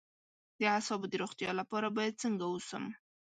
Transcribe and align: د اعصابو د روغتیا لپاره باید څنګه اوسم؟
د 0.59 0.61
اعصابو 0.75 1.05
د 1.11 1.13
روغتیا 1.23 1.51
لپاره 1.59 1.87
باید 1.97 2.21
څنګه 2.23 2.43
اوسم؟ 2.51 2.83